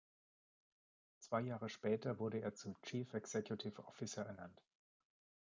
Zwei 1.19 1.41
Jahre 1.41 1.69
später 1.69 2.17
wurde 2.17 2.39
er 2.41 2.55
zum 2.55 2.73
Chief 2.81 3.13
Executive 3.13 3.85
Officer 3.85 4.25
ernannt. 4.25 4.59